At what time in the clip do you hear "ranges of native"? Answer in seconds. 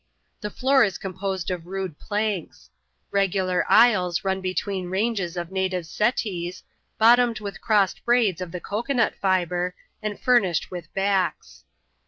4.89-5.85